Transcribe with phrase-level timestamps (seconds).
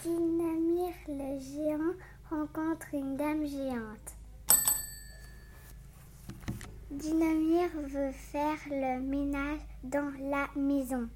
[0.00, 1.92] Dynamir le géant
[2.30, 4.16] rencontre une dame géante.
[6.90, 11.08] Dynamir veut faire le ménage dans la maison.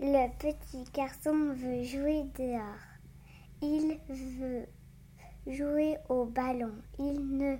[0.00, 2.84] Le petit garçon veut jouer dehors.
[3.60, 4.66] Il veut
[5.46, 6.74] jouer au ballon.
[6.98, 7.56] Il ne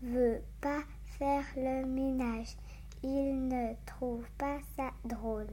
[0.00, 0.82] veut pas
[1.18, 2.56] faire le ménage.
[3.02, 5.48] Il ne trouve pas ça drôle.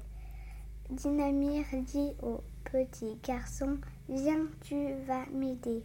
[0.89, 3.77] Dynamir dit au petit garçon,
[4.09, 5.83] viens, tu vas m'aider.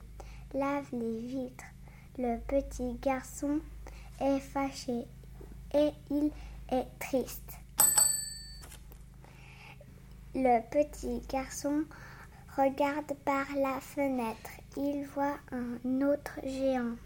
[0.52, 1.64] Lave les vitres.
[2.18, 3.60] Le petit garçon
[4.20, 5.06] est fâché
[5.72, 6.30] et il
[6.70, 7.52] est triste.
[10.34, 11.84] Le petit garçon
[12.56, 14.50] regarde par la fenêtre.
[14.76, 16.96] Il voit un autre géant.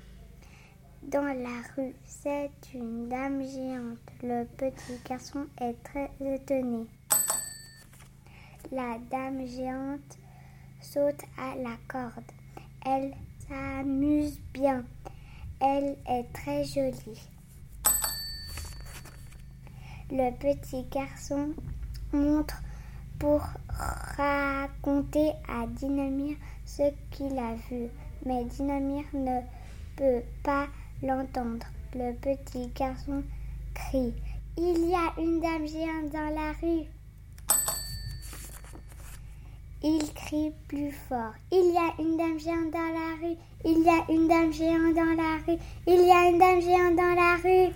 [1.02, 3.98] Dans la rue, c'est une dame géante.
[4.22, 6.86] Le petit garçon est très étonné.
[8.70, 10.18] La dame géante
[10.80, 12.24] saute à la corde.
[12.86, 13.14] Elle
[13.46, 14.84] s'amuse bien.
[15.60, 17.28] Elle est très jolie.
[20.10, 21.54] Le petit garçon
[22.12, 22.62] montre
[23.18, 23.42] pour
[24.16, 27.88] raconter à Dynamir ce qu'il a vu,
[28.26, 29.40] mais Dynamir ne
[29.96, 30.66] peut pas
[31.02, 31.66] l'entendre.
[31.94, 33.22] Le petit garçon
[33.74, 34.14] crie
[34.56, 36.86] Il y a une dame géante dans la rue.
[39.84, 41.34] Il crie plus fort.
[41.50, 43.36] Il y a une dame géante dans la rue.
[43.64, 45.58] Il y a une dame géante dans la rue.
[45.88, 47.72] Il y a une dame géante dans la rue.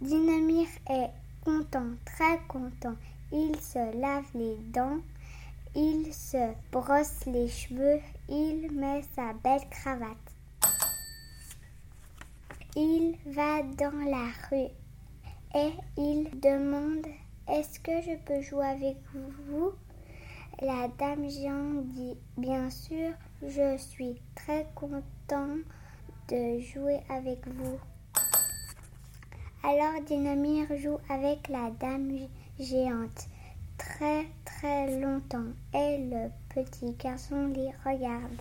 [0.00, 1.10] Dynamir est
[1.44, 2.94] content, très content.
[3.32, 5.00] Il se lave les dents.
[5.74, 7.98] Il se brosse les cheveux.
[8.28, 10.16] Il met sa belle cravate.
[12.76, 14.70] Il va dans la rue
[15.52, 17.06] et il demande
[17.48, 18.96] Est-ce que je peux jouer avec
[19.48, 19.72] vous?
[20.60, 25.56] La dame géante dit Bien sûr, je suis très content
[26.28, 27.78] de jouer avec vous.
[29.62, 32.18] Alors Dynamir joue avec la dame
[32.58, 33.28] géante
[33.78, 38.40] très très longtemps et le petit garçon les regarde.